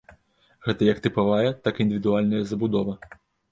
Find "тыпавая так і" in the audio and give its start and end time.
1.05-1.87